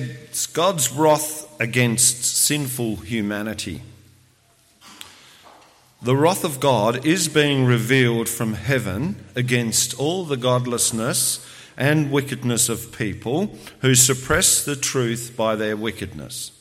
[0.00, 3.82] It's God's wrath against sinful humanity.
[6.02, 12.68] The wrath of God is being revealed from heaven against all the godlessness and wickedness
[12.68, 16.52] of people who suppress the truth by their wickedness.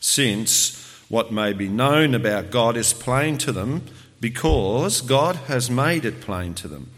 [0.00, 3.82] Since what may be known about God is plain to them
[4.20, 6.90] because God has made it plain to them.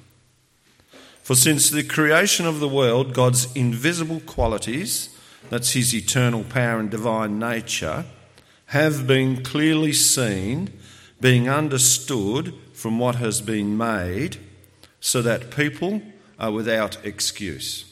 [1.25, 5.09] For since the creation of the world, God's invisible qualities,
[5.51, 8.05] that's his eternal power and divine nature,
[8.67, 10.71] have been clearly seen,
[11.21, 14.39] being understood from what has been made,
[15.01, 16.03] so that people
[16.39, 17.85] are without excuse.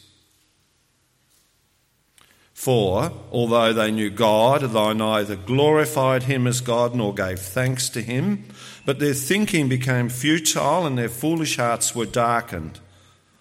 [2.52, 8.00] For, although they knew God, they neither glorified him as God nor gave thanks to
[8.00, 8.44] him,
[8.86, 12.80] but their thinking became futile and their foolish hearts were darkened.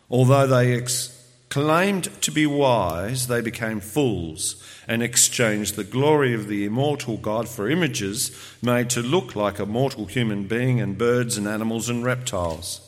[0.10, 1.13] Although they ex-
[1.54, 4.56] claimed to be wise, they became fools
[4.88, 9.66] and exchanged the glory of the immortal God for images made to look like a
[9.68, 12.82] mortal human being and birds and animals and reptiles.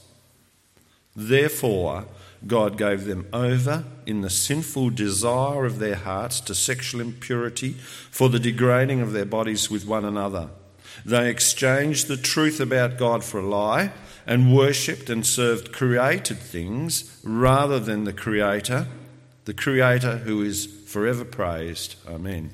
[1.16, 2.06] Therefore,
[2.48, 7.74] God gave them over in the sinful desire of their hearts to sexual impurity
[8.10, 10.50] for the degrading of their bodies with one another.
[11.06, 13.92] They exchanged the truth about God for a lie
[14.26, 18.88] and worshipped and served created things rather than the Creator,
[19.46, 21.96] the Creator who is forever praised.
[22.08, 22.52] Amen.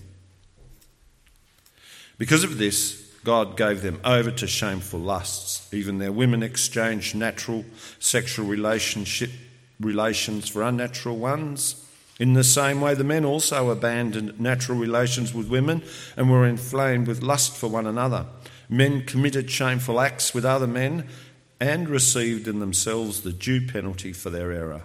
[2.18, 5.72] Because of this, God gave them over to shameful lusts.
[5.74, 7.66] Even their women exchanged natural
[8.00, 9.32] sexual relationship,
[9.80, 11.88] relations for unnatural ones.
[12.20, 15.84] In the same way, the men also abandoned natural relations with women
[16.16, 18.26] and were inflamed with lust for one another.
[18.70, 21.08] Men committed shameful acts with other men
[21.62, 24.82] and received in themselves the due penalty for their error.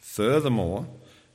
[0.00, 0.86] Furthermore,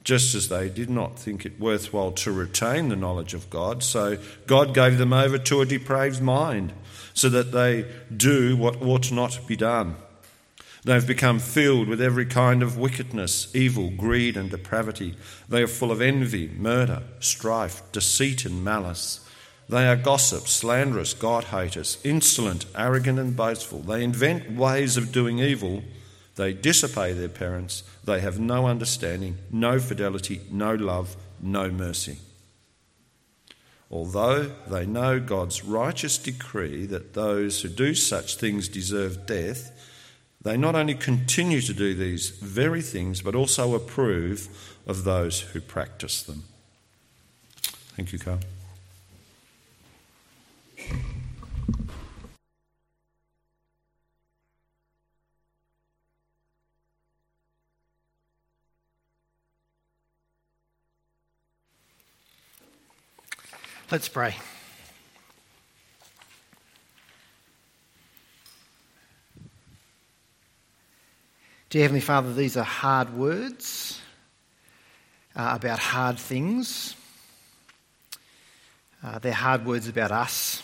[0.03, 4.17] just as they did not think it worthwhile to retain the knowledge of God, so
[4.47, 6.73] God gave them over to a depraved mind,
[7.14, 9.96] so that they do what ought not be done.
[10.84, 15.16] They have become filled with every kind of wickedness, evil, greed, and depravity.
[15.50, 19.26] They are full of envy, murder, strife, deceit, and malice.
[19.69, 23.79] They are gossips, slanderous, God haters, insolent, arrogant, and boastful.
[23.79, 25.83] They invent ways of doing evil.
[26.35, 27.83] They disobey their parents.
[28.03, 32.17] They have no understanding, no fidelity, no love, no mercy.
[33.91, 39.72] Although they know God's righteous decree that those who do such things deserve death,
[40.41, 44.47] they not only continue to do these very things, but also approve
[44.85, 46.44] of those who practice them.
[47.95, 48.39] Thank you, Carl.
[63.90, 64.36] Let's pray.
[71.70, 74.02] Dear Heavenly Father, these are hard words
[75.38, 76.98] uh, about hard things.
[79.02, 80.62] Uh, they're hard words about us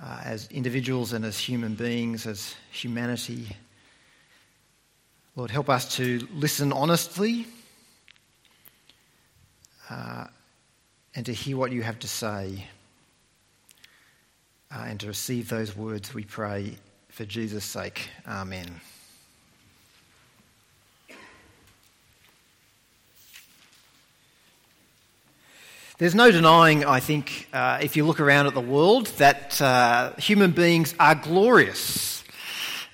[0.00, 3.48] uh, as individuals and as human beings, as humanity.
[5.34, 7.46] Lord, help us to listen honestly
[9.90, 10.26] uh,
[11.14, 12.66] and to hear what you have to say
[14.74, 16.76] uh, and to receive those words, we pray,
[17.08, 18.08] for Jesus' sake.
[18.26, 18.80] Amen.
[25.98, 30.14] There's no denying, I think, uh, if you look around at the world, that uh,
[30.16, 32.24] human beings are glorious.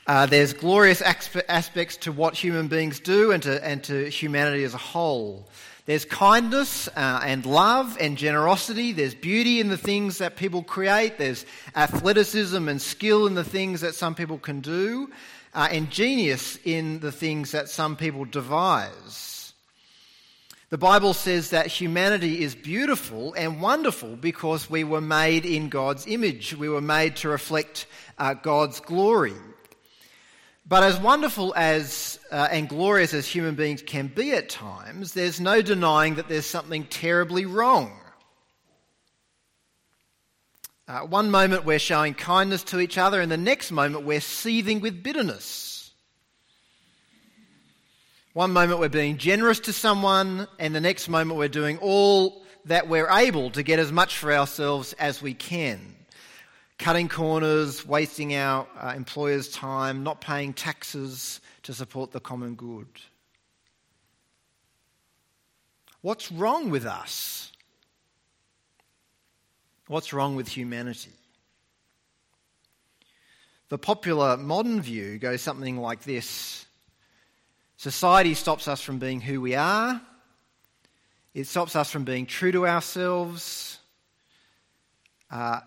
[0.06, 4.74] Uh, there's glorious aspects to what human beings do and to, and to humanity as
[4.74, 5.46] a whole.
[5.88, 8.92] There's kindness uh, and love and generosity.
[8.92, 11.16] There's beauty in the things that people create.
[11.16, 15.10] There's athleticism and skill in the things that some people can do,
[15.54, 19.54] uh, and genius in the things that some people devise.
[20.68, 26.06] The Bible says that humanity is beautiful and wonderful because we were made in God's
[26.06, 26.54] image.
[26.54, 27.86] We were made to reflect
[28.18, 29.32] uh, God's glory.
[30.68, 35.40] But as wonderful as uh, and glorious as human beings can be at times, there's
[35.40, 37.98] no denying that there's something terribly wrong.
[40.86, 44.80] Uh, one moment we're showing kindness to each other, and the next moment we're seething
[44.80, 45.90] with bitterness.
[48.34, 52.88] One moment we're being generous to someone, and the next moment we're doing all that
[52.88, 55.97] we're able to get as much for ourselves as we can
[56.78, 62.86] cutting corners, wasting our uh, employers' time, not paying taxes to support the common good.
[66.00, 67.52] What's wrong with us?
[69.88, 71.10] What's wrong with humanity?
[73.68, 76.64] The popular modern view goes something like this
[77.76, 80.00] Society stops us from being who we are,
[81.32, 83.78] it stops us from being true to ourselves,
[85.30, 85.60] uh,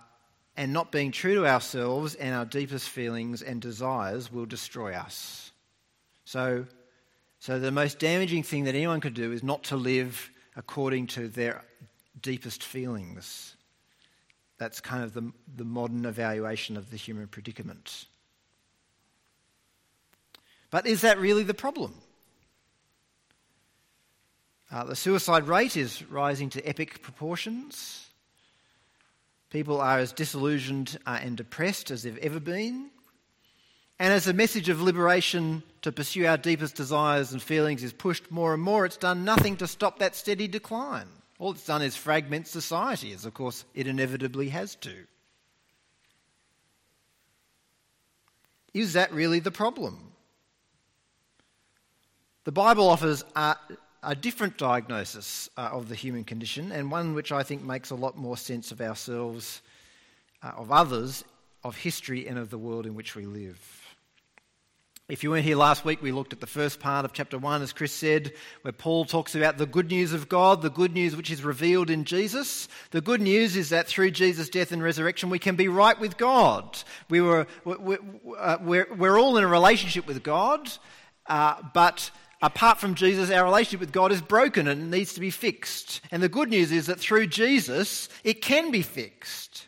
[0.58, 5.52] and not being true to ourselves and our deepest feelings and desires will destroy us.
[6.26, 6.66] So,
[7.40, 11.28] so the most damaging thing that anyone could do is not to live according to
[11.28, 11.64] their
[12.22, 13.56] deepest feelings.
[14.58, 18.06] That's kind of the, the modern evaluation of the human predicament.
[20.70, 21.94] But is that really the problem?
[24.72, 28.08] Uh, the suicide rate is rising to epic proportions.
[29.52, 32.90] People are as disillusioned uh, and depressed as they've ever been.
[34.00, 38.32] And as the message of liberation to pursue our deepest desires and feelings is pushed
[38.32, 41.08] more and more, it's done nothing to stop that steady decline.
[41.38, 44.94] All it's done is fragment society, as of course it inevitably has to.
[48.74, 50.00] Is that really the problem?
[52.46, 53.56] The Bible offers a,
[54.04, 57.96] a different diagnosis uh, of the human condition, and one which I think makes a
[57.96, 59.62] lot more sense of ourselves,
[60.42, 61.24] uh, of others,
[61.64, 63.82] of history, and of the world in which we live.
[65.12, 67.62] If you weren't here last week, we looked at the first part of chapter 1,
[67.62, 68.32] as Chris said,
[68.62, 71.90] where Paul talks about the good news of God, the good news which is revealed
[71.90, 72.70] in Jesus.
[72.92, 76.18] The good news is that through Jesus' death and resurrection, we can be right with
[76.18, 76.82] God.
[77.10, 80.72] We were, uh, we're, we're all in a relationship with God,
[81.28, 82.10] uh, but
[82.42, 86.02] apart from Jesus, our relationship with God is broken and needs to be fixed.
[86.12, 89.68] And the good news is that through Jesus, it can be fixed.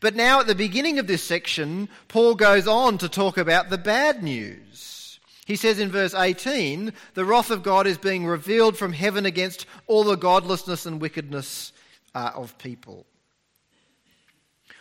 [0.00, 3.78] But now, at the beginning of this section, Paul goes on to talk about the
[3.78, 5.20] bad news.
[5.46, 9.66] He says in verse 18, the wrath of God is being revealed from heaven against
[9.86, 11.72] all the godlessness and wickedness
[12.14, 13.06] uh, of people.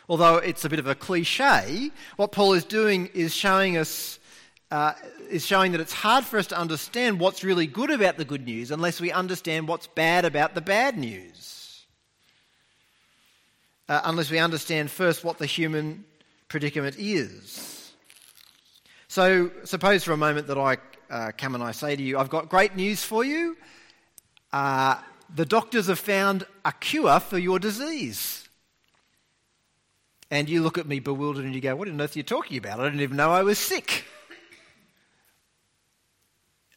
[0.08, 4.20] Although it's a bit of a cliche, what Paul is doing is showing us
[4.72, 4.94] uh,
[5.30, 8.46] is showing that it's hard for us to understand what's really good about the good
[8.46, 11.52] news unless we understand what's bad about the bad news
[13.90, 16.06] uh, unless we understand first what the human
[16.48, 17.92] predicament is.
[19.10, 20.78] So, suppose for a moment that I
[21.10, 23.58] uh, come and I say to you, I've got great news for you.
[24.54, 24.96] Uh,
[25.36, 28.48] the doctors have found a cure for your disease.
[30.30, 32.58] And you look at me bewildered and you go, What on earth are you talking
[32.58, 32.80] about?
[32.80, 34.06] I didn't even know I was sick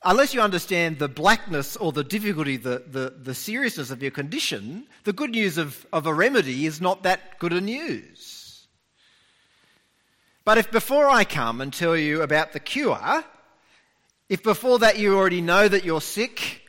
[0.04, 4.86] unless you understand the blackness or the difficulty, the, the, the seriousness of your condition,
[5.04, 8.66] the good news of, of a remedy is not that good a news.
[10.44, 13.24] But if before I come and tell you about the cure,
[14.28, 16.62] if before that you already know that you're sick,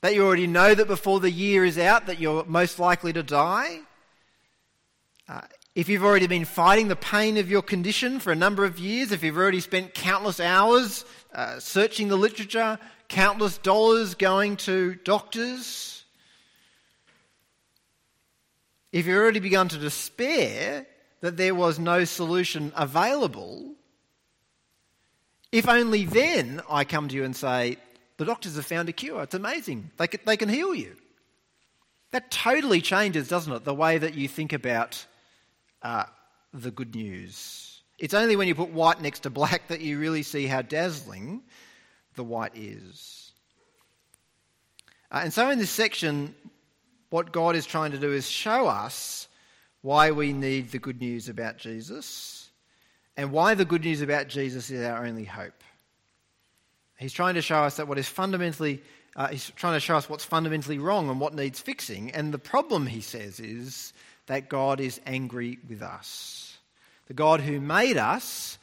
[0.00, 3.22] that you already know that before the year is out that you're most likely to
[3.22, 3.80] die,
[5.28, 5.42] uh,
[5.74, 9.10] if you've already been fighting the pain of your condition for a number of years,
[9.10, 12.78] if you've already spent countless hours uh, searching the literature,
[13.08, 16.04] countless dollars going to doctors,
[18.92, 20.86] if you've already begun to despair
[21.20, 23.72] that there was no solution available,
[25.50, 27.78] if only then I come to you and say,
[28.16, 29.22] the doctors have found a cure.
[29.22, 29.90] It's amazing.
[29.96, 30.94] They can, they can heal you.
[32.12, 35.04] That totally changes, doesn't it, the way that you think about
[35.82, 36.04] uh,
[36.52, 37.63] the good news.
[37.98, 41.42] It's only when you put white next to black that you really see how dazzling
[42.16, 43.32] the white is.
[45.10, 46.34] Uh, and so, in this section,
[47.10, 49.28] what God is trying to do is show us
[49.82, 52.50] why we need the good news about Jesus
[53.16, 55.62] and why the good news about Jesus is our only hope.
[56.98, 58.82] He's trying to show us that what is fundamentally,
[59.14, 62.10] uh, he's trying to show us what's fundamentally wrong and what needs fixing.
[62.12, 63.92] And the problem, he says, is
[64.26, 66.53] that God is angry with us.
[67.06, 68.58] The God who made us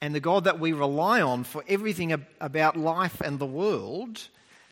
[0.00, 4.28] and the God that we rely on for everything about life and the world,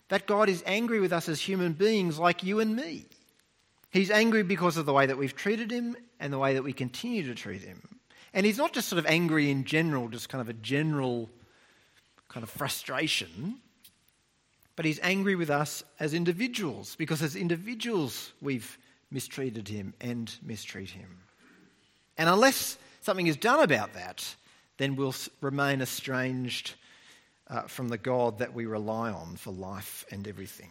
[0.08, 3.06] that God is angry with us as human beings like you and me.
[3.90, 6.72] He's angry because of the way that we've treated him and the way that we
[6.72, 7.80] continue to treat him.
[8.34, 11.30] And he's not just sort of angry in general, just kind of a general
[12.28, 13.60] kind of frustration,
[14.76, 18.76] but he's angry with us as individuals because as individuals we've
[19.10, 21.23] mistreated him and mistreat him.
[22.16, 24.34] And unless something is done about that,
[24.78, 26.74] then we'll remain estranged
[27.48, 30.70] uh, from the God that we rely on for life and everything.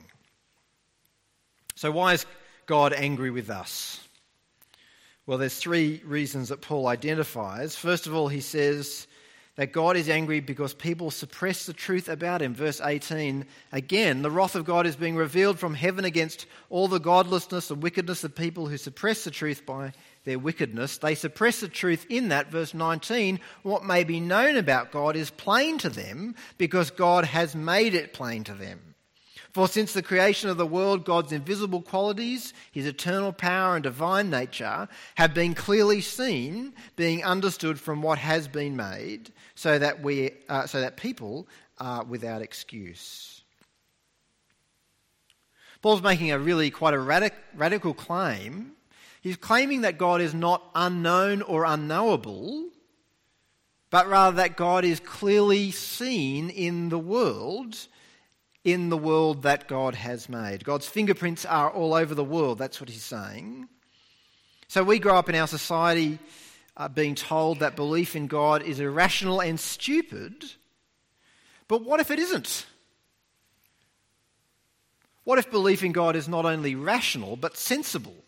[1.75, 2.25] So, why is
[2.65, 4.07] God angry with us?
[5.25, 7.75] Well, there's three reasons that Paul identifies.
[7.75, 9.07] First of all, he says
[9.55, 12.53] that God is angry because people suppress the truth about him.
[12.53, 16.99] Verse 18 again, the wrath of God is being revealed from heaven against all the
[16.99, 19.93] godlessness and wickedness of people who suppress the truth by
[20.25, 20.97] their wickedness.
[20.97, 22.51] They suppress the truth in that.
[22.51, 27.55] Verse 19, what may be known about God is plain to them because God has
[27.55, 28.93] made it plain to them.
[29.53, 34.31] For since the creation of the world, God's invisible qualities, his eternal power and divine
[34.31, 40.31] nature, have been clearly seen, being understood from what has been made, so that, we,
[40.49, 43.43] uh, so that people are without excuse.
[45.83, 48.71] Paul's making a really quite a radic- radical claim.
[49.23, 52.69] He's claiming that God is not unknown or unknowable,
[53.89, 57.87] but rather that God is clearly seen in the world
[58.63, 60.63] in the world that God has made.
[60.63, 63.67] God's fingerprints are all over the world, that's what he's saying.
[64.67, 66.19] So we grow up in our society
[66.77, 70.45] uh, being told that belief in God is irrational and stupid.
[71.67, 72.65] But what if it isn't?
[75.23, 78.22] What if belief in God is not only rational but sensible?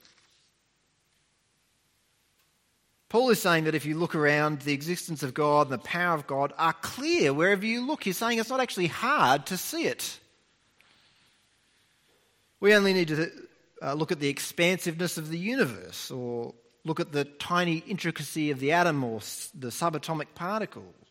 [3.16, 6.16] Paul is saying that if you look around, the existence of God and the power
[6.16, 8.04] of God are clear wherever you look.
[8.04, 10.20] He's saying it's not actually hard to see it.
[12.60, 13.32] We only need to
[13.82, 18.60] uh, look at the expansiveness of the universe or look at the tiny intricacy of
[18.60, 19.22] the atom or
[19.58, 21.05] the subatomic particles.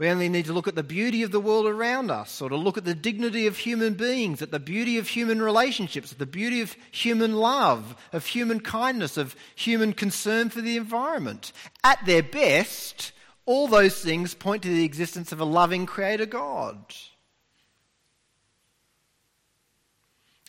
[0.00, 2.56] We only need to look at the beauty of the world around us or to
[2.56, 6.24] look at the dignity of human beings, at the beauty of human relationships, at the
[6.24, 11.52] beauty of human love, of human kindness, of human concern for the environment.
[11.84, 13.12] At their best,
[13.44, 16.78] all those things point to the existence of a loving Creator God.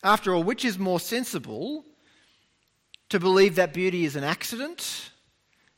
[0.02, 1.84] After all, which is more sensible?
[3.10, 5.12] To believe that beauty is an accident?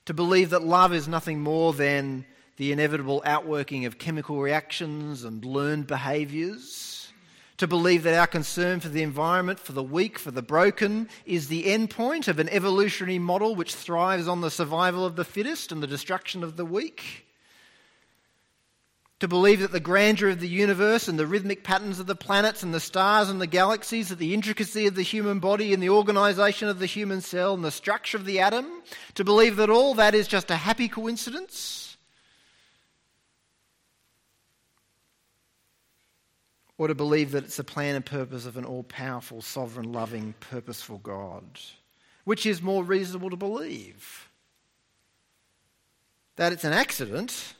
[0.05, 5.43] To believe that love is nothing more than the inevitable outworking of chemical reactions and
[5.43, 7.11] learned behaviours?
[7.57, 11.47] To believe that our concern for the environment, for the weak, for the broken, is
[11.47, 15.71] the end point of an evolutionary model which thrives on the survival of the fittest
[15.71, 17.23] and the destruction of the weak?
[19.23, 22.61] to believe that the grandeur of the universe and the rhythmic patterns of the planets
[22.61, 25.89] and the stars and the galaxies, that the intricacy of the human body and the
[25.89, 28.67] organization of the human cell and the structure of the atom,
[29.15, 31.82] to believe that all that is just a happy coincidence?
[36.77, 40.33] Or to believe that it's the plan and purpose of an all powerful, sovereign, loving,
[40.39, 41.43] purposeful God?
[42.23, 44.29] Which is more reasonable to believe?
[46.35, 47.53] That it's an accident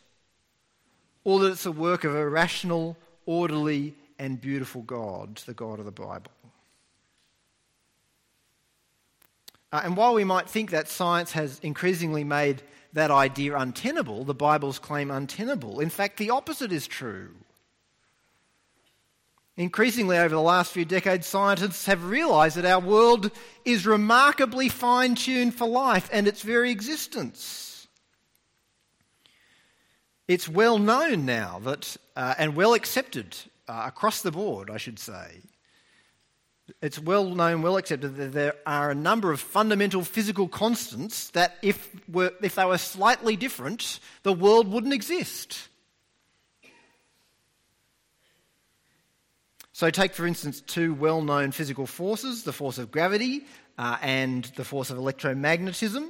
[1.23, 5.85] or that it's a work of a rational, orderly, and beautiful God, the God of
[5.85, 6.31] the Bible.
[9.71, 12.61] Uh, and while we might think that science has increasingly made
[12.93, 17.31] that idea untenable, the Bible's claim untenable, in fact, the opposite is true.
[19.55, 23.29] Increasingly, over the last few decades, scientists have realised that our world
[23.65, 27.87] is remarkably fine tuned for life and its very existence.
[30.27, 34.97] It's well known now that, uh, and well accepted uh, across the board, I should
[34.97, 35.41] say.
[36.81, 41.57] It's well known, well accepted that there are a number of fundamental physical constants that,
[41.61, 45.67] if, were, if they were slightly different, the world wouldn't exist.
[49.73, 53.45] So, take for instance two well known physical forces the force of gravity
[53.77, 56.09] uh, and the force of electromagnetism.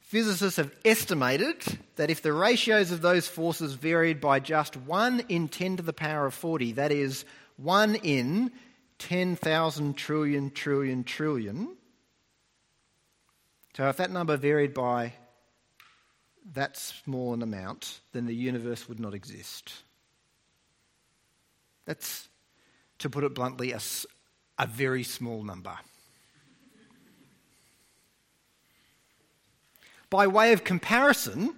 [0.00, 1.56] Physicists have estimated
[1.96, 5.94] that if the ratios of those forces varied by just 1 in 10 to the
[5.94, 7.24] power of 40, that is,
[7.56, 8.52] 1 in
[8.98, 11.76] 10,000 trillion, trillion, trillion,
[13.74, 15.14] so if that number varied by
[16.52, 19.72] that small an amount, then the universe would not exist.
[21.84, 22.28] That's,
[22.98, 23.80] to put it bluntly, a,
[24.58, 25.76] a very small number.
[30.10, 31.54] By way of comparison,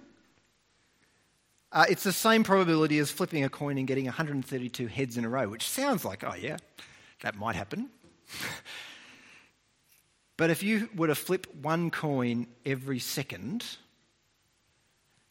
[1.71, 5.29] uh, it's the same probability as flipping a coin and getting 132 heads in a
[5.29, 6.57] row, which sounds like, oh, yeah,
[7.21, 7.89] that might happen.
[10.37, 13.65] but if you were to flip one coin every second,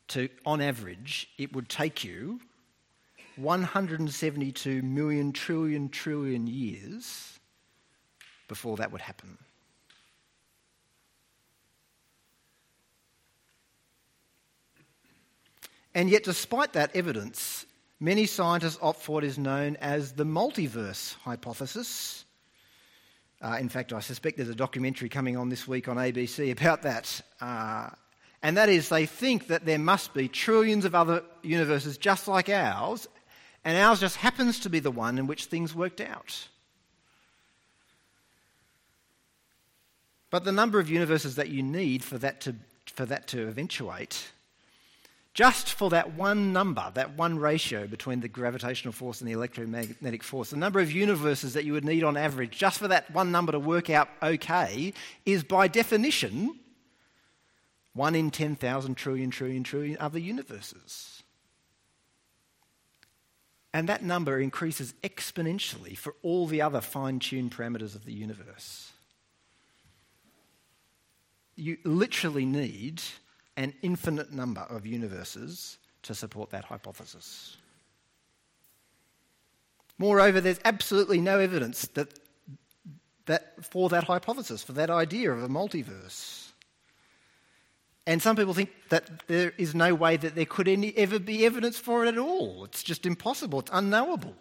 [0.08, 2.40] to, on average, it would take you
[3.36, 7.38] 172 million trillion trillion years
[8.48, 9.38] before that would happen.
[15.94, 17.66] And yet, despite that evidence,
[18.00, 22.24] many scientists opt for what is known as the multiverse hypothesis.
[23.40, 26.82] Uh, in fact, I suspect there's a documentary coming on this week on ABC about
[26.82, 27.20] that.
[27.40, 27.90] Uh,
[28.44, 32.50] And that is, they think that there must be trillions of other universes just like
[32.50, 33.08] ours,
[33.64, 36.48] and ours just happens to be the one in which things worked out.
[40.30, 42.56] But the number of universes that you need for that to,
[42.86, 44.32] for that to eventuate,
[45.32, 50.22] just for that one number, that one ratio between the gravitational force and the electromagnetic
[50.22, 53.32] force, the number of universes that you would need on average, just for that one
[53.32, 54.92] number to work out okay,
[55.24, 56.58] is by definition
[57.94, 61.13] one in 10,000 trillion, trillion, trillion other universes.
[63.74, 68.92] And that number increases exponentially for all the other fine tuned parameters of the universe.
[71.56, 73.02] You literally need
[73.56, 77.56] an infinite number of universes to support that hypothesis.
[79.98, 82.16] Moreover, there's absolutely no evidence that,
[83.26, 86.43] that for that hypothesis, for that idea of a multiverse.
[88.06, 91.46] And some people think that there is no way that there could any, ever be
[91.46, 92.64] evidence for it at all.
[92.64, 94.34] It's just impossible, it's unknowable.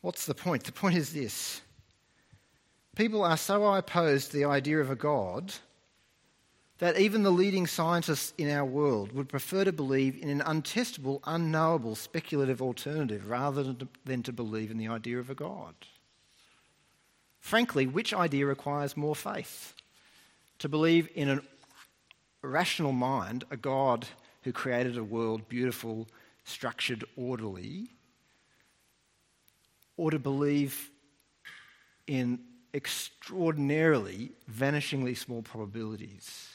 [0.00, 0.64] What's the point?
[0.64, 1.62] The point is this
[2.96, 5.54] people are so opposed to the idea of a God
[6.78, 11.20] that even the leading scientists in our world would prefer to believe in an untestable,
[11.24, 15.74] unknowable, speculative alternative rather than to believe in the idea of a God.
[17.44, 19.74] Frankly, which idea requires more faith?
[20.60, 21.42] To believe in a
[22.40, 24.06] rational mind, a God
[24.44, 26.08] who created a world beautiful,
[26.44, 27.90] structured, orderly,
[29.98, 30.90] or to believe
[32.06, 32.38] in
[32.72, 36.48] extraordinarily, vanishingly small probabilities?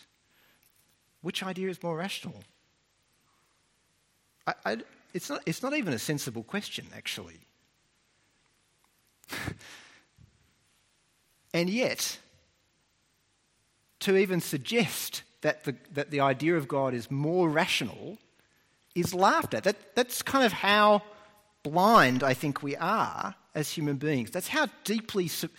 [1.22, 2.44] Which idea is more rational?
[4.48, 4.78] I, I,
[5.14, 7.42] it's, not, it's not even a sensible question, actually.
[11.54, 12.20] And yet,
[14.02, 18.18] to even suggest that the, that the idea of God is more rational
[18.96, 19.64] is laughed at.
[19.64, 21.02] That, that's kind of how
[21.64, 24.32] blind I think we are as human beings.
[24.32, 25.50] That's how deeply su-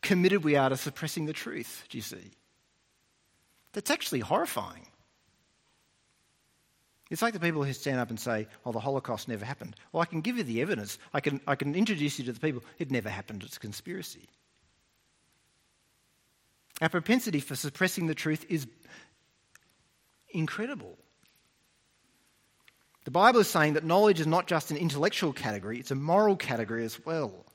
[0.00, 2.32] committed we are to suppressing the truth, do you see?
[3.72, 4.86] That's actually horrifying.
[7.10, 9.76] It's like the people who stand up and say, oh, the Holocaust never happened.
[9.92, 10.98] Well, I can give you the evidence.
[11.12, 12.62] I can, I can introduce you to the people.
[12.78, 13.42] It never happened.
[13.42, 14.28] It's a conspiracy.
[16.82, 18.66] Our propensity for suppressing the truth is
[20.30, 20.98] incredible.
[23.04, 26.34] The Bible is saying that knowledge is not just an intellectual category, it's a moral
[26.34, 27.46] category as well.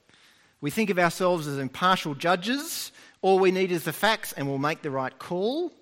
[0.61, 2.91] We think of ourselves as impartial judges.
[3.21, 5.73] All we need is the facts and we'll make the right call.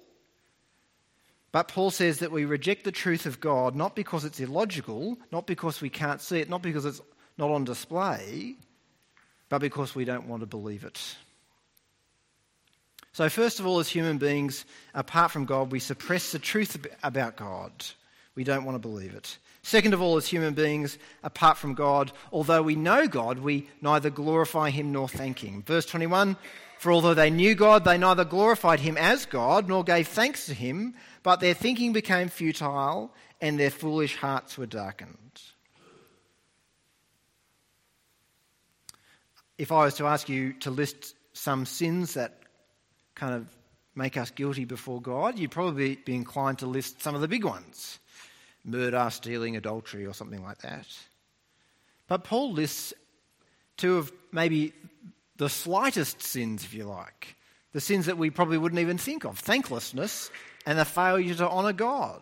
[1.51, 5.45] But Paul says that we reject the truth of God not because it's illogical, not
[5.45, 7.01] because we can't see it, not because it's
[7.37, 8.55] not on display,
[9.49, 11.15] but because we don't want to believe it.
[13.15, 17.37] So, first of all, as human beings, apart from God, we suppress the truth about
[17.37, 17.71] God.
[18.35, 19.37] We don't want to believe it.
[19.61, 24.09] Second of all, as human beings, apart from God, although we know God, we neither
[24.09, 25.63] glorify him nor thank him.
[25.63, 26.35] Verse 21
[26.77, 30.53] For although they knew God, they neither glorified him as God nor gave thanks to
[30.53, 35.41] him, but their thinking became futile and their foolish hearts were darkened.
[39.57, 42.41] If I was to ask you to list some sins that
[43.15, 43.47] kind of
[43.95, 47.45] make us guilty before God, you'd probably be inclined to list some of the big
[47.45, 47.99] ones
[48.63, 50.87] murder, stealing, adultery, or something like that.
[52.07, 52.93] But Paul lists
[53.77, 54.73] two of maybe
[55.37, 57.35] the slightest sins, if you like,
[57.73, 60.31] the sins that we probably wouldn't even think of thanklessness
[60.65, 62.21] and the failure to honour God.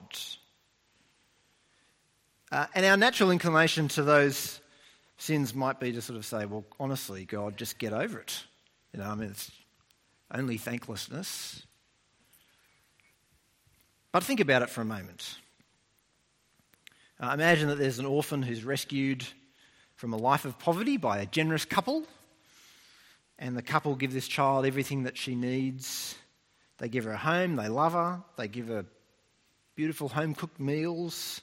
[2.52, 4.60] Uh, and our natural inclination to those
[5.18, 8.44] sins might be to sort of say, well, honestly, God, just get over it.
[8.94, 9.50] You know, I mean, it's
[10.32, 11.64] only thanklessness.
[14.12, 15.38] But think about it for a moment.
[17.20, 19.26] Uh, imagine that there's an orphan who's rescued
[19.96, 22.04] from a life of poverty by a generous couple,
[23.40, 26.16] and the couple give this child everything that she needs.
[26.80, 28.86] They give her a home, they love her, they give her
[29.76, 31.42] beautiful home cooked meals,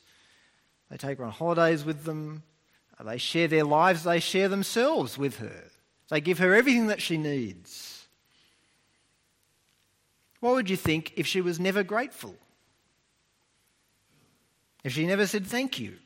[0.91, 2.43] they take her on holidays with them,
[3.05, 5.65] they share their lives, they share themselves with her.
[6.11, 8.00] They give her everything that she needs.
[10.41, 12.35] What would you think if she was never grateful?
[14.83, 15.97] If she never said thank you?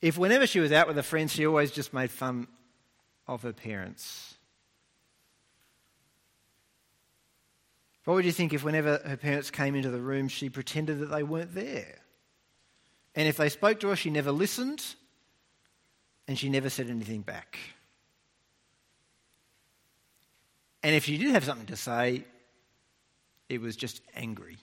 [0.00, 2.48] If whenever she was out with her friends, she always just made fun
[3.28, 4.34] of her parents?
[8.04, 11.06] What would you think if whenever her parents came into the room, she pretended that
[11.06, 12.00] they weren't there?
[13.14, 14.84] And if they spoke to her, she never listened
[16.26, 17.58] and she never said anything back.
[20.82, 22.24] And if she did have something to say,
[23.48, 24.58] it was just angry.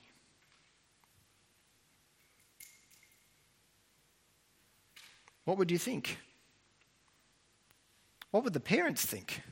[5.44, 6.18] What would you think?
[8.30, 9.42] What would the parents think?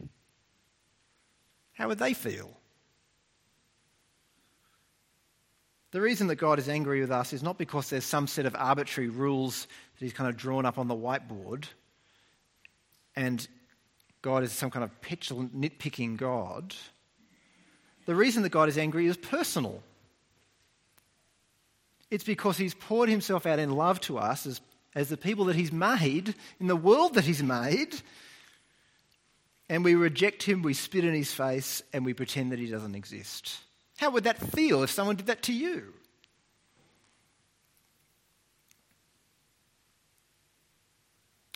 [1.72, 2.57] How would they feel?
[5.90, 8.54] The reason that God is angry with us is not because there's some set of
[8.54, 9.66] arbitrary rules
[9.98, 11.64] that He's kind of drawn up on the whiteboard
[13.16, 13.48] and
[14.28, 16.74] God is some kind of petulant, nitpicking God.
[18.04, 19.82] The reason that God is angry is personal.
[22.10, 24.60] It's because He's poured Himself out in love to us as,
[24.94, 28.02] as the people that He's made, in the world that He's made,
[29.70, 32.94] and we reject Him, we spit in His face, and we pretend that He doesn't
[32.94, 33.56] exist.
[33.96, 35.94] How would that feel if someone did that to you?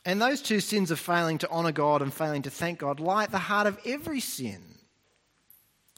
[0.05, 3.25] And those two sins of failing to honour God and failing to thank God lie
[3.25, 4.63] at the heart of every sin.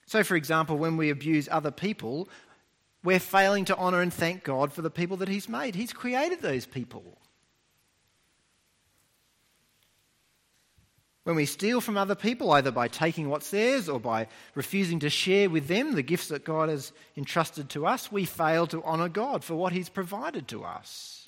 [0.06, 2.28] So, for example, when we abuse other people,
[3.02, 5.74] we're failing to honour and thank God for the people that He's made.
[5.74, 7.18] He's created those people.
[11.24, 15.08] When we steal from other people, either by taking what's theirs or by refusing to
[15.08, 19.08] share with them the gifts that God has entrusted to us, we fail to honour
[19.08, 21.23] God for what He's provided to us.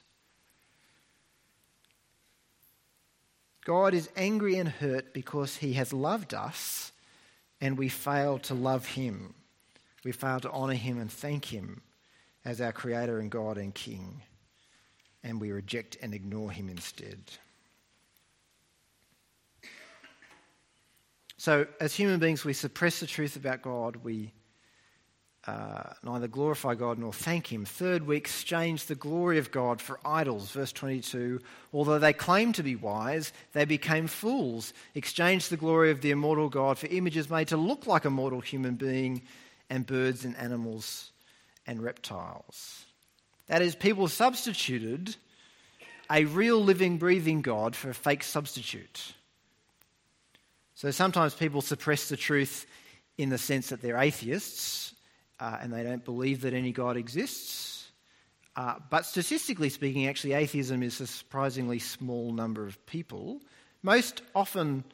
[3.67, 6.93] God is angry and hurt because He has loved us
[7.61, 9.35] and we fail to love Him.
[10.05, 11.83] We fail to honour Him and thank Him
[12.45, 14.23] as our Creator and God and King.
[15.25, 17.19] And we reject and ignore Him instead.
[21.37, 23.97] So, as human beings, we suppress the truth about God.
[23.97, 24.33] We
[25.47, 27.65] uh, neither glorify God nor thank Him.
[27.65, 30.51] Third, we exchange the glory of God for idols.
[30.51, 31.41] Verse 22
[31.73, 36.49] Although they claimed to be wise, they became fools, exchanged the glory of the immortal
[36.49, 39.23] God for images made to look like a mortal human being
[39.71, 41.13] and birds and animals
[41.67, 42.85] and reptiles.
[43.47, 45.15] That is, people substituted
[46.11, 49.15] a real living, breathing God for a fake substitute.
[50.75, 52.67] So sometimes people suppress the truth
[53.17, 54.95] in the sense that they're atheists
[55.41, 57.91] uh, and they don't believe that any God exists.
[58.55, 63.41] Uh, but statistically speaking, actually, atheism is a surprisingly small number of people.
[63.83, 64.85] Most often,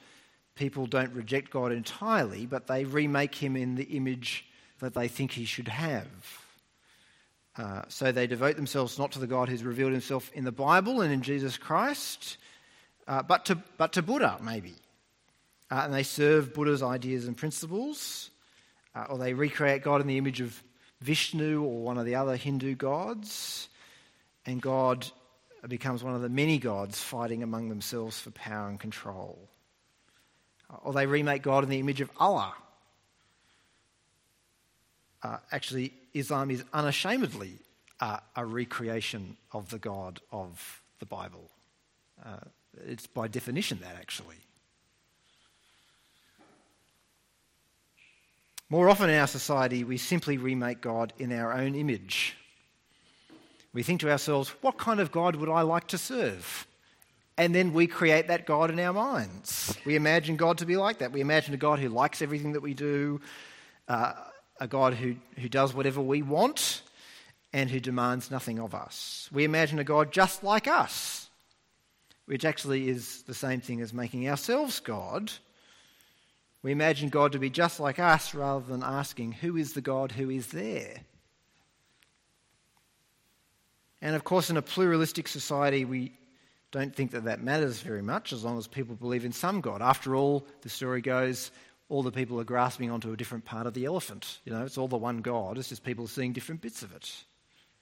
[0.54, 4.44] people don't reject God entirely, but they remake him in the image
[4.80, 6.06] that they think he should have.
[7.56, 11.02] Uh, so they devote themselves not to the God who's revealed himself in the Bible
[11.02, 12.38] and in Jesus Christ,
[13.06, 14.74] uh, but, to, but to Buddha, maybe
[15.72, 18.30] uh, and they serve Buddha's ideas and principles,
[18.94, 20.62] uh, or they recreate God in the image of
[21.00, 23.68] Vishnu or one of the other Hindu gods,
[24.46, 25.06] and God
[25.68, 29.38] becomes one of the many gods fighting among themselves for power and control.
[30.70, 32.54] Uh, or they remake God in the image of Allah.
[35.22, 37.58] Uh, actually, Islam is unashamedly
[38.00, 41.48] uh, a recreation of the God of the Bible.
[42.24, 42.38] Uh,
[42.88, 44.36] it's by definition that, actually.
[48.72, 52.38] More often in our society, we simply remake God in our own image.
[53.74, 56.66] We think to ourselves, what kind of God would I like to serve?
[57.36, 59.76] And then we create that God in our minds.
[59.84, 61.12] We imagine God to be like that.
[61.12, 63.20] We imagine a God who likes everything that we do,
[63.88, 64.14] uh,
[64.58, 66.80] a God who, who does whatever we want,
[67.52, 69.28] and who demands nothing of us.
[69.30, 71.28] We imagine a God just like us,
[72.24, 75.30] which actually is the same thing as making ourselves God
[76.62, 80.12] we imagine God to be just like us rather than asking, who is the God
[80.12, 81.00] who is there?
[84.00, 86.12] And of course, in a pluralistic society, we
[86.70, 89.82] don't think that that matters very much as long as people believe in some God.
[89.82, 91.50] After all, the story goes,
[91.88, 94.38] all the people are grasping onto a different part of the elephant.
[94.44, 97.12] You know, it's all the one God, it's just people seeing different bits of it.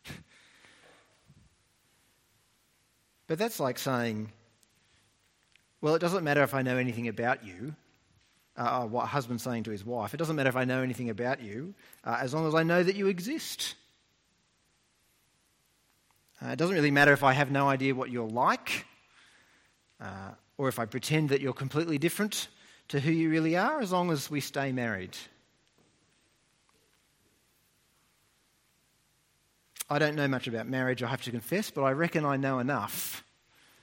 [3.27, 4.33] but that's like saying,
[5.83, 7.75] well, it doesn't matter if I know anything about you
[8.57, 10.15] uh, what a husband's saying to his wife.
[10.15, 12.83] It doesn't matter if I know anything about you, uh, as long as I know
[12.83, 13.75] that you exist.
[16.43, 18.87] Uh, it doesn't really matter if I have no idea what you're like,
[20.01, 22.49] uh, or if I pretend that you're completely different
[22.89, 25.17] to who you really are, as long as we stay married.
[29.89, 32.59] I don't know much about marriage, I have to confess, but I reckon I know
[32.59, 33.25] enough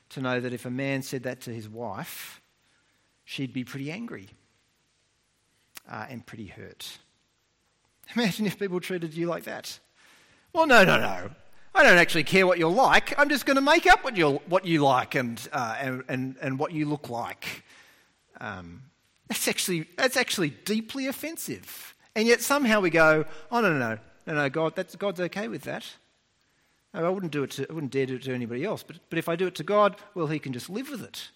[0.10, 2.41] to know that if a man said that to his wife,
[3.25, 4.30] she'd be pretty angry
[5.89, 6.97] uh, and pretty hurt.
[8.15, 9.80] Imagine if people treated you like that.
[10.54, 11.30] Well, no, no, no.
[11.76, 13.17] I don't actually care what you're like.
[13.19, 16.36] I'm just going to make up what you what you like and, uh, and, and
[16.41, 17.63] and what you look like.
[18.39, 18.84] Um,
[19.28, 21.93] That's actually, that's actually deeply offensive.
[22.15, 25.50] And yet somehow we go, oh, no, no, no, no, no, God, that's, God's okay
[25.50, 25.86] with that.
[26.93, 28.84] I wouldn't do it to, I wouldn't dare do it to anybody else.
[28.84, 31.30] But, but if I do it to God, well, He can just live with it.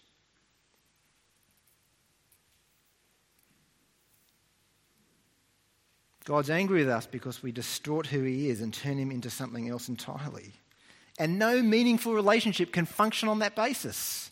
[6.32, 9.68] God's angry with us because we distort who He is and turn Him into something
[9.68, 10.54] else entirely.
[11.20, 14.32] And no meaningful relationship can function on that basis.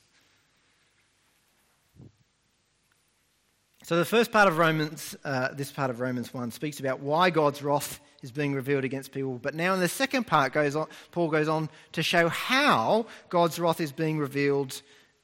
[3.84, 7.32] So, the first part of Romans, uh, this part of Romans 1, speaks about why
[7.32, 9.38] God's wrath is being revealed against people.
[9.38, 13.60] But now, in the second part, goes on, Paul goes on to show how God's
[13.60, 14.82] wrath is being revealed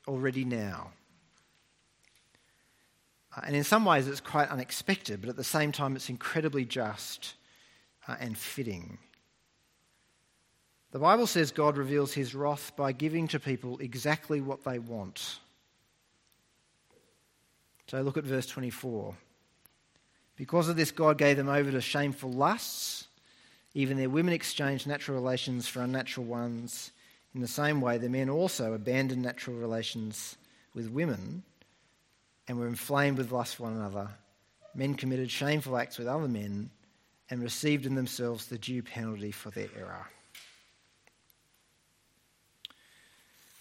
[0.09, 0.91] already now.
[3.35, 6.65] Uh, and in some ways, it's quite unexpected, but at the same time, it's incredibly
[6.65, 7.35] just
[8.07, 8.97] uh, and fitting.
[10.91, 15.39] The Bible says God reveals his wrath by giving to people exactly what they want.
[17.87, 19.13] So look at verse 24.
[20.37, 23.07] Because of this, God gave them over to shameful lusts.
[23.73, 26.91] Even their women exchanged natural relations for unnatural ones.
[27.33, 30.37] In the same way, the men also abandoned natural relations
[30.73, 31.43] with women
[32.47, 34.09] and were inflamed with lust for one another.
[34.73, 36.69] Men committed shameful acts with other men
[37.29, 40.07] and received in themselves the due penalty for their error.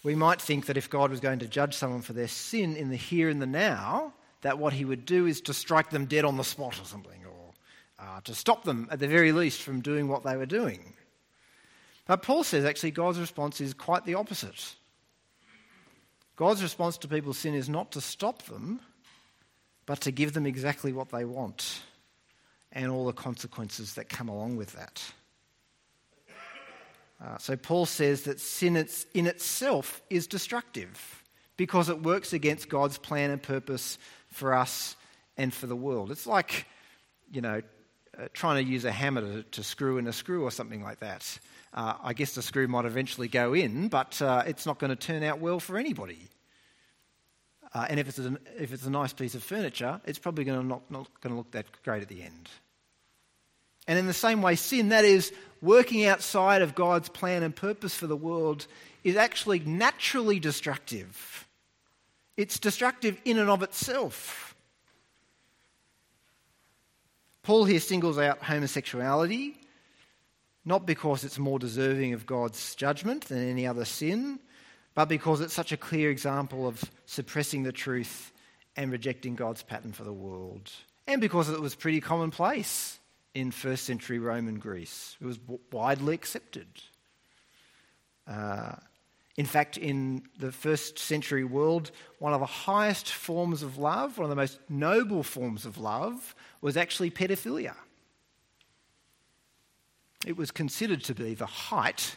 [0.03, 2.89] We might think that if God was going to judge someone for their sin in
[2.89, 6.25] the here and the now, that what he would do is to strike them dead
[6.25, 7.53] on the spot or something, or
[7.97, 10.93] uh, to stop them at the very least from doing what they were doing.
[12.05, 14.75] But Paul says actually God's response is quite the opposite.
[16.35, 18.79] God's response to people's sin is not to stop them,
[19.85, 21.81] but to give them exactly what they want
[22.71, 25.01] and all the consequences that come along with that.
[27.23, 28.75] Uh, so Paul says that sin
[29.13, 31.23] in itself is destructive
[31.55, 34.97] because it works against God's plan and purpose for us
[35.37, 36.11] and for the world.
[36.11, 36.65] It's like,
[37.31, 37.61] you know,
[38.17, 40.99] uh, trying to use a hammer to, to, screw in a screw or something like
[40.99, 41.39] that.
[41.75, 44.95] Uh, I guess the screw might eventually go in, but uh, it's not going to
[44.95, 46.29] turn out well for anybody.
[47.73, 50.61] Uh, and if it's, a, if it's a nice piece of furniture, it's probably going
[50.61, 52.49] to not, not going to look that great at the end.
[53.87, 57.93] And in the same way, sin, that is, working outside of God's plan and purpose
[57.93, 58.67] for the world,
[59.03, 61.45] is actually naturally destructive.
[62.37, 64.55] It's destructive in and of itself.
[67.43, 69.57] Paul here singles out homosexuality,
[70.65, 74.39] not because it's more deserving of God's judgment than any other sin,
[74.95, 78.33] but because it's such a clear example of suppressing the truth
[78.75, 80.71] and rejecting God's pattern for the world,
[81.07, 82.99] and because it was pretty commonplace
[83.33, 85.17] in first century Roman Greece.
[85.21, 85.39] It was
[85.71, 86.67] widely accepted.
[88.27, 88.73] Uh,
[89.37, 94.23] in fact, in the first century world, one of the highest forms of love, one
[94.25, 97.75] of the most noble forms of love, was actually pedophilia.
[100.25, 102.15] It was considered to be the height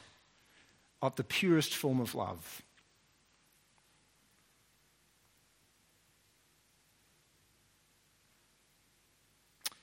[1.03, 2.63] of the purest form of love.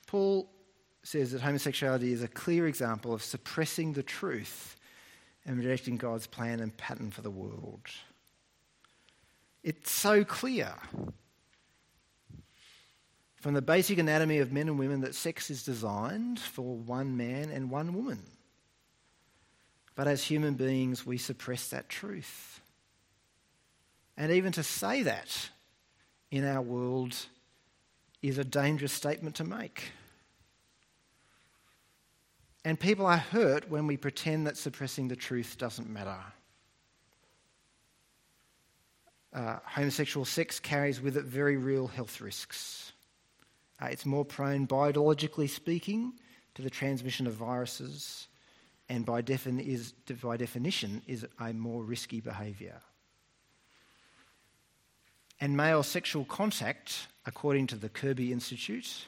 [0.08, 0.50] Paul
[1.04, 4.76] says that homosexuality is a clear example of suppressing the truth
[5.44, 7.86] and rejecting God's plan and pattern for the world.
[9.62, 10.74] It's so clear
[13.36, 17.50] from the basic anatomy of men and women that sex is designed for one man
[17.50, 18.22] and one woman.
[19.94, 22.60] But as human beings, we suppress that truth.
[24.16, 25.50] And even to say that
[26.30, 27.14] in our world
[28.22, 29.90] is a dangerous statement to make.
[32.64, 36.18] And people are hurt when we pretend that suppressing the truth doesn't matter.
[39.32, 42.92] Uh, homosexual sex carries with it very real health risks.
[43.80, 46.12] Uh, it's more prone, biologically speaking,
[46.54, 48.28] to the transmission of viruses,
[48.88, 52.80] and by, is, by definition, is a more risky behaviour.
[55.38, 59.06] And male sexual contact, according to the Kirby Institute,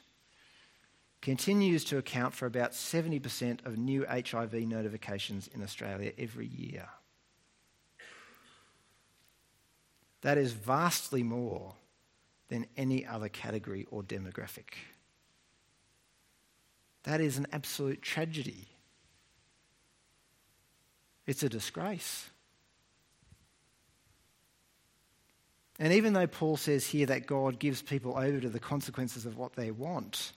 [1.21, 6.87] continues to account for about 70% of new HIV notifications in Australia every year.
[10.21, 11.73] That is vastly more
[12.49, 14.73] than any other category or demographic.
[17.03, 18.67] That is an absolute tragedy.
[21.25, 22.29] It's a disgrace.
[25.77, 29.37] And even though Paul says here that God gives people over to the consequences of
[29.37, 30.33] what they want,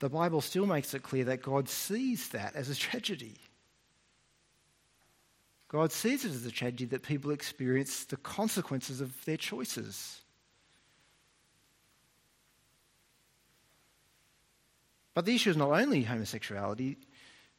[0.00, 3.36] the Bible still makes it clear that God sees that as a tragedy.
[5.68, 10.20] God sees it as a tragedy that people experience the consequences of their choices.
[15.14, 16.96] But the issue is not only homosexuality.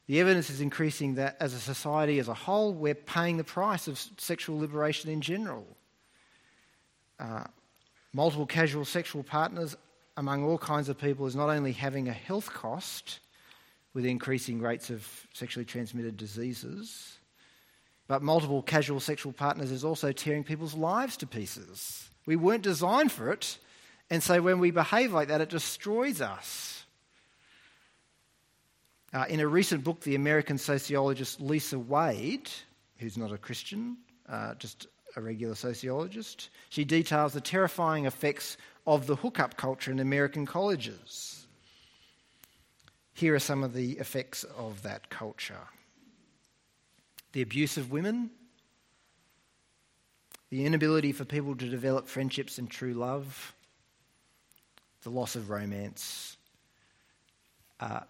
[0.06, 3.88] The evidence is increasing that as a society as a whole, we're paying the price
[3.88, 5.66] of sexual liberation in general.
[7.18, 7.44] Uh,
[8.12, 9.74] multiple casual sexual partners
[10.16, 13.20] among all kinds of people is not only having a health cost
[13.94, 17.18] with increasing rates of sexually transmitted diseases,
[18.08, 22.08] but multiple casual sexual partners is also tearing people's lives to pieces.
[22.26, 23.58] We weren't designed for it,
[24.10, 26.75] and so when we behave like that, it destroys us.
[29.16, 32.50] Uh, in a recent book, the American sociologist Lisa Wade,
[32.98, 33.96] who's not a Christian,
[34.28, 40.00] uh, just a regular sociologist, she details the terrifying effects of the hookup culture in
[40.00, 41.46] American colleges.
[43.14, 45.66] Here are some of the effects of that culture
[47.32, 48.30] the abuse of women,
[50.50, 53.54] the inability for people to develop friendships and true love,
[55.04, 56.36] the loss of romance,
[57.80, 58.00] uh,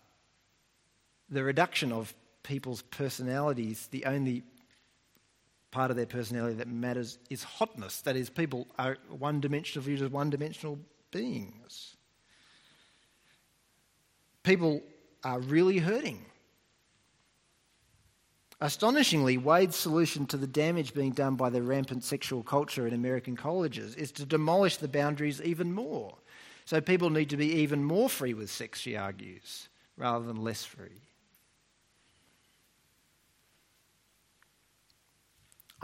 [1.28, 4.44] the reduction of people's personalities, the only
[5.70, 8.00] part of their personality that matters is hotness.
[8.02, 10.78] That is, people are one dimensional, viewed as one dimensional
[11.10, 11.96] beings.
[14.42, 14.82] People
[15.24, 16.24] are really hurting.
[18.60, 23.36] Astonishingly, Wade's solution to the damage being done by the rampant sexual culture in American
[23.36, 26.14] colleges is to demolish the boundaries even more.
[26.64, 30.64] So people need to be even more free with sex, she argues, rather than less
[30.64, 31.02] free.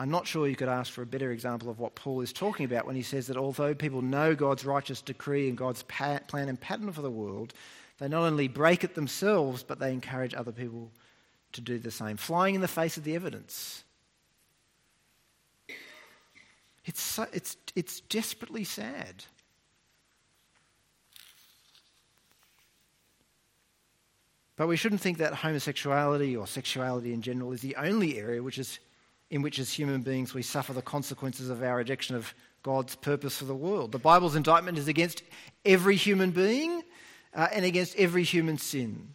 [0.02, 2.66] I'm not sure you could ask for a better example of what Paul is talking
[2.66, 6.60] about when he says that although people know God's righteous decree and God's plan and
[6.60, 7.54] pattern for the world,
[8.00, 10.90] they not only break it themselves, but they encourage other people
[11.52, 13.84] to do the same, flying in the face of the evidence.
[16.84, 19.22] It's, so, it's, it's desperately sad.
[24.56, 28.58] But we shouldn't think that homosexuality or sexuality in general is the only area which
[28.58, 28.80] is,
[29.32, 33.38] in which, as human beings, we suffer the consequences of our rejection of God's purpose
[33.38, 33.90] for the world.
[33.90, 35.24] The Bible's indictment is against
[35.64, 36.84] every human being
[37.34, 39.08] uh, and against every human sin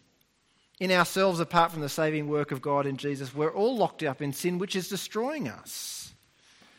[0.80, 4.22] in ourselves, apart from the saving work of God in Jesus, we're all locked up
[4.22, 6.12] in sin, which is destroying us.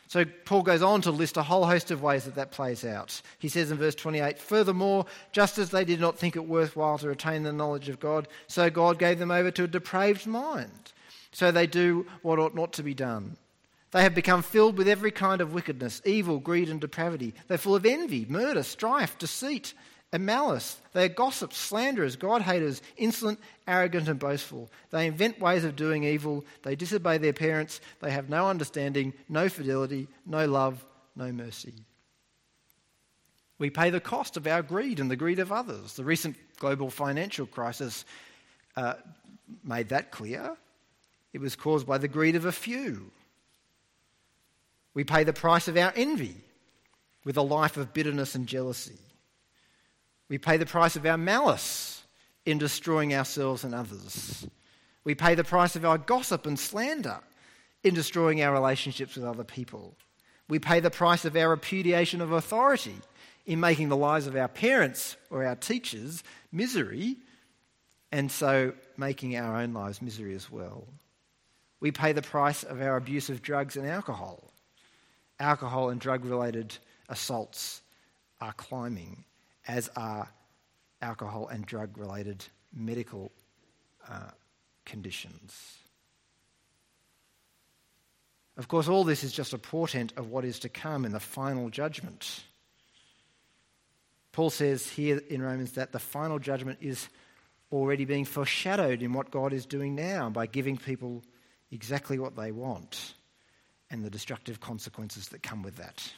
[0.08, 3.20] So Paul goes on to list a whole host of ways that that plays out.
[3.38, 7.08] He says in verse 28 Furthermore, just as they did not think it worthwhile to
[7.08, 10.92] retain the knowledge of God, so God gave them over to a depraved mind.
[11.32, 13.36] So they do what ought not to be done.
[13.92, 17.34] They have become filled with every kind of wickedness, evil, greed, and depravity.
[17.48, 19.74] They're full of envy, murder, strife, deceit
[20.12, 20.78] and malice.
[20.92, 24.70] They are gossips, slanderers, God haters, insolent, arrogant, and boastful.
[24.90, 26.44] They invent ways of doing evil.
[26.62, 27.80] They disobey their parents.
[28.00, 31.74] They have no understanding, no fidelity, no love, no mercy.
[33.58, 35.94] We pay the cost of our greed and the greed of others.
[35.94, 38.04] The recent global financial crisis
[38.76, 38.94] uh,
[39.62, 40.56] made that clear.
[41.32, 43.10] It was caused by the greed of a few.
[44.94, 46.36] We pay the price of our envy
[47.24, 48.98] with a life of bitterness and jealousy.
[50.28, 52.02] We pay the price of our malice
[52.46, 54.46] in destroying ourselves and others.
[55.04, 57.20] We pay the price of our gossip and slander
[57.82, 59.94] in destroying our relationships with other people.
[60.48, 62.96] We pay the price of our repudiation of authority
[63.46, 67.16] in making the lives of our parents or our teachers misery,
[68.12, 70.86] and so making our own lives misery as well.
[71.80, 74.52] We pay the price of our abuse of drugs and alcohol.
[75.38, 76.76] Alcohol and drug related
[77.08, 77.80] assaults
[78.40, 79.24] are climbing
[79.66, 80.28] as are
[81.02, 83.32] alcohol and drug related medical
[84.08, 84.30] uh,
[84.84, 85.78] conditions.
[88.56, 91.20] Of course, all this is just a portent of what is to come in the
[91.20, 92.42] final judgment.
[94.32, 97.08] Paul says here in Romans that the final judgment is
[97.72, 101.22] already being foreshadowed in what God is doing now by giving people
[101.70, 103.14] exactly what they want
[103.90, 106.12] and the destructive consequences that come with that.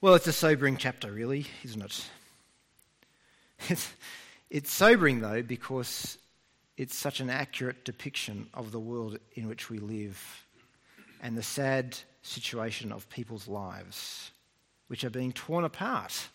[0.00, 2.10] Well, it's a sobering chapter, really, isn't it?
[3.68, 3.92] It's,
[4.50, 6.18] it's sobering, though, because
[6.76, 10.20] it's such an accurate depiction of the world in which we live
[11.22, 14.32] and the sad situation of people's lives,
[14.88, 16.28] which are being torn apart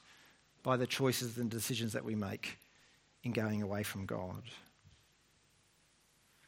[0.64, 2.58] by the choices and decisions that we make
[3.24, 4.42] in going away from God.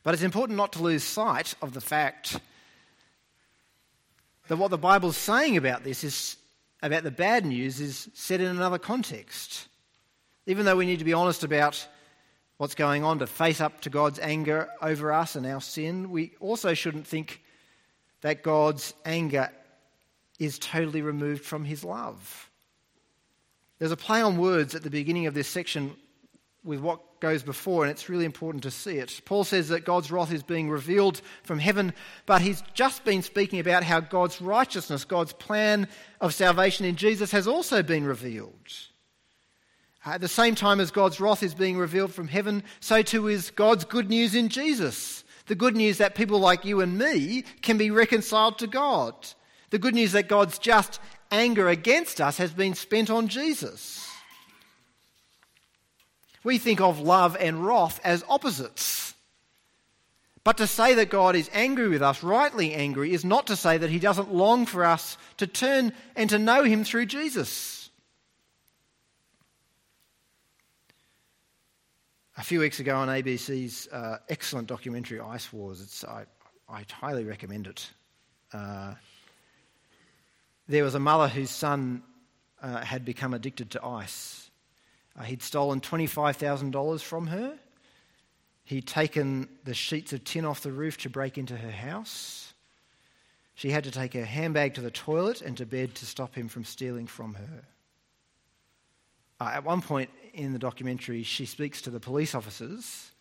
[0.10, 2.40] But it's important not to lose sight of the fact
[4.48, 6.36] that what the Bible's saying about this is
[6.82, 9.68] about the bad news is said in another context.
[10.48, 11.88] Even though we need to be honest about
[12.58, 16.32] what's going on to face up to God's anger over us and our sin, we
[16.40, 17.44] also shouldn't think
[18.22, 19.52] that God's anger
[20.40, 22.50] is totally removed from his love.
[23.78, 25.96] There's a play on words at the beginning of this section
[26.70, 29.22] with what goes before, and it's really important to see it.
[29.26, 31.94] Paul says that God's wrath is being revealed from heaven,
[32.28, 35.88] but he's just been speaking about how God's righteousness, God's plan
[36.22, 38.54] of salvation in Jesus, has also been revealed.
[40.06, 43.50] At the same time as God's wrath is being revealed from heaven, so too is
[43.52, 45.24] God's good news in Jesus.
[45.48, 49.16] The good news that people like you and me can be reconciled to God.
[49.72, 51.00] The good news that God's just
[51.32, 54.09] anger against us has been spent on Jesus.
[56.44, 59.14] We think of love and wrath as opposites.
[60.44, 63.78] But to say that God is angry with us, rightly angry, is not to say
[63.78, 67.90] that he doesn't long for us to turn and to know him through Jesus.
[72.38, 76.24] A few weeks ago on ABC's uh, excellent documentary Ice Wars, I,
[76.70, 77.90] I, highly recommend it.
[78.54, 78.94] Uh,
[80.70, 82.02] there was a mother whose son
[82.62, 84.39] uh, had become addicted to ice
[85.20, 87.58] uh, he'd stolen $25,000 from her.
[88.64, 92.54] He'd taken the sheets of tin off the roof to break into her house.
[93.56, 96.48] She had to take her handbag to the toilet and to bed to stop him
[96.48, 97.64] from stealing from her.
[99.42, 103.12] Uh, at one point in the documentary, she speaks to the police officers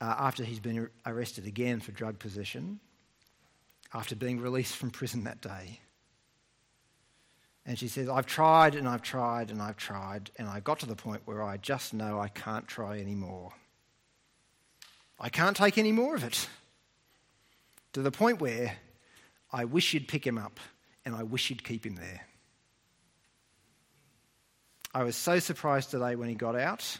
[0.00, 2.80] uh, after he's been arrested again for drug possession,
[3.92, 5.80] after being released from prison that day.
[7.70, 10.86] And she says, I've tried and I've tried and I've tried, and I got to
[10.86, 13.52] the point where I just know I can't try anymore.
[15.20, 16.48] I can't take any more of it.
[17.92, 18.76] To the point where
[19.52, 20.58] I wish you'd pick him up
[21.04, 22.22] and I wish you'd keep him there.
[24.92, 26.98] I was so surprised today when he got out.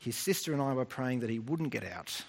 [0.00, 2.24] His sister and I were praying that he wouldn't get out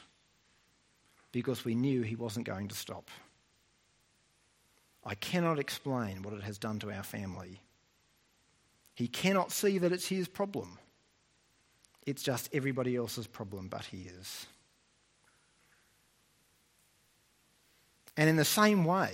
[1.33, 3.11] because we knew he wasn't going to stop.
[5.03, 7.61] I cannot explain what it has done to our family.
[8.93, 10.77] He cannot see that it's his problem.
[12.05, 14.45] It's just everybody else's problem but his.
[18.17, 19.13] And in the same way,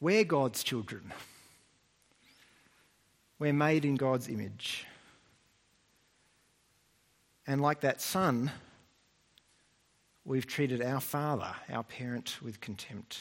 [0.00, 1.12] we're God's children.
[3.38, 4.86] We're made in God's image.
[7.46, 8.50] And like that son,
[10.24, 13.18] we've treated our father, our parent, with contempt.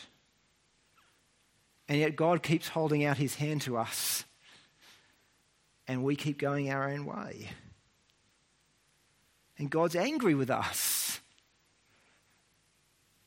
[1.92, 4.24] And yet God keeps holding out his hand to us.
[5.90, 7.50] And we keep going our own way.
[9.58, 11.20] And God's angry with us.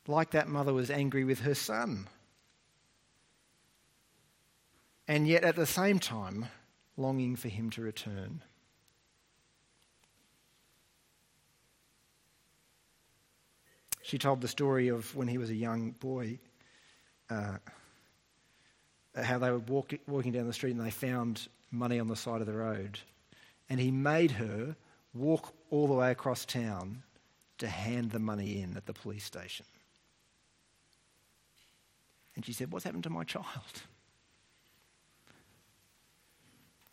[0.09, 2.09] Like that mother was angry with her son.
[5.07, 6.47] And yet at the same time,
[6.97, 8.41] longing for him to return.
[14.01, 16.39] She told the story of when he was a young boy.
[17.29, 17.59] Uh,
[19.23, 22.41] how they were walk, walking down the street and they found money on the side
[22.41, 22.99] of the road.
[23.69, 24.77] And he made her
[25.13, 27.03] walk all the way across town
[27.59, 29.67] to hand the money in at the police station.
[32.37, 33.47] And she said, What's happened to my child?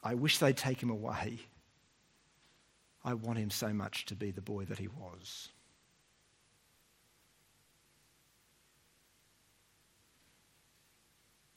[0.04, 1.40] I wish they'd take him away.
[3.04, 5.50] I want him so much to be the boy that he was.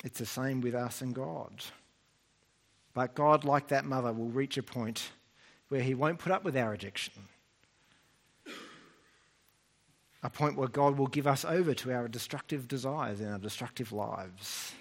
[0.05, 1.65] It's the same with us and God.
[2.93, 5.11] But God, like that mother, will reach a point
[5.69, 7.15] where he won't put up with our rejection.
[10.23, 13.93] A point where God will give us over to our destructive desires and our destructive
[13.93, 14.73] lives.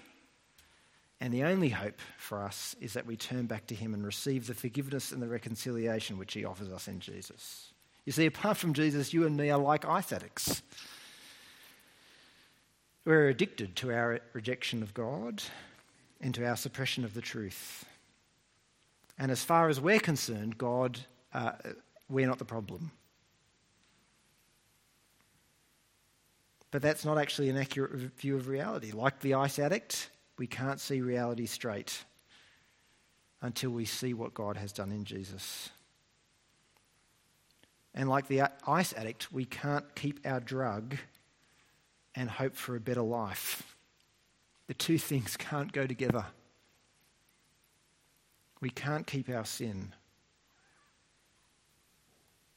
[1.20, 4.46] And the only hope for us is that we turn back to Him and receive
[4.46, 7.72] the forgiveness and the reconciliation which He offers us in Jesus.
[8.04, 10.62] You see, apart from Jesus, you and me are like addicts.
[13.04, 15.42] We're addicted to our rejection of God
[16.20, 17.84] and to our suppression of the truth.
[19.18, 21.00] And as far as we're concerned, God,
[21.34, 21.52] uh,
[22.08, 22.92] we're not the problem.
[26.70, 28.90] But that's not actually an accurate view of reality.
[28.90, 32.04] Like the ice addict, we can't see reality straight
[33.42, 35.68] until we see what God has done in Jesus.
[37.94, 40.96] And like the ice addict, we can't keep our drug
[42.14, 43.76] and hope for a better life.
[44.66, 46.24] The two things can't go together.
[48.60, 49.92] We can't keep our sin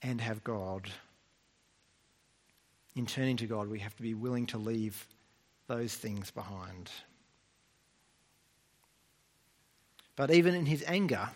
[0.02, 0.90] and have God.
[2.96, 5.08] In turning to God, we have to be willing to leave
[5.68, 6.90] those things behind.
[10.16, 11.30] But even in his anger,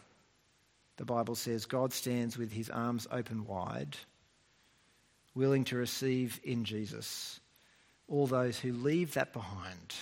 [0.98, 3.98] the Bible says God stands with his arms open wide,
[5.36, 7.41] willing to receive in Jesus
[8.12, 9.96] all those who leave that behind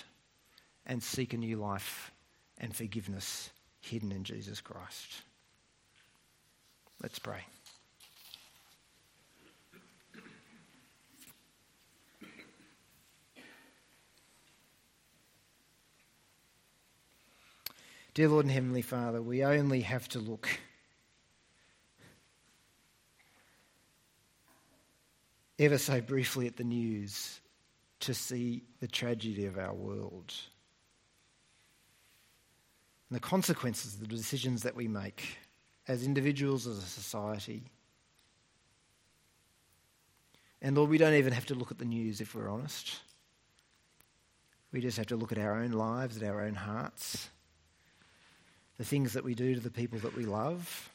[0.86, 2.12] and seek a new life
[2.57, 3.51] and forgiveness
[3.82, 5.22] hidden in Jesus Christ.
[7.03, 7.45] Let's pray.
[18.16, 20.49] Dear Lord and Heavenly Father, we only have to look
[25.60, 27.39] ever so briefly at the news
[28.01, 30.33] to see the tragedy of our world
[33.09, 35.37] and the consequences of the decisions that we make
[35.87, 37.63] as individuals, as a society.
[40.61, 42.99] And Lord, we don't even have to look at the news if we're honest.
[44.71, 47.29] We just have to look at our own lives, at our own hearts,
[48.77, 50.91] the things that we do to the people that we love,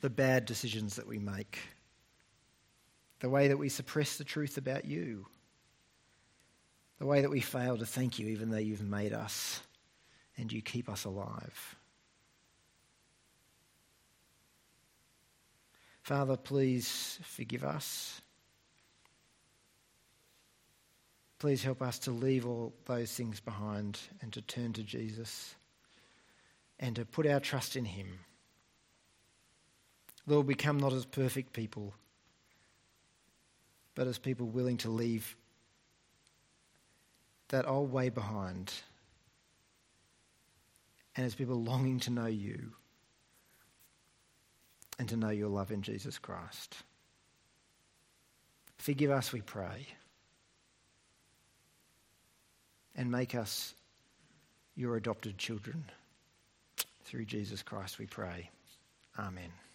[0.00, 1.58] the bad decisions that we make
[3.20, 5.26] the way that we suppress the truth about you,
[6.98, 9.60] the way that we fail to thank you even though you've made us
[10.36, 11.76] and you keep us alive.
[16.02, 18.20] Father, please forgive us.
[21.38, 25.54] Please help us to leave all those things behind and to turn to Jesus
[26.78, 28.06] and to put our trust in Him.
[30.26, 31.94] Lord, we come not as perfect people
[33.96, 35.36] but as people willing to leave
[37.48, 38.72] that old way behind,
[41.16, 42.72] and as people longing to know you
[44.98, 46.76] and to know your love in Jesus Christ.
[48.78, 49.86] Forgive us, we pray,
[52.94, 53.74] and make us
[54.74, 55.84] your adopted children.
[57.04, 58.50] Through Jesus Christ, we pray.
[59.18, 59.65] Amen.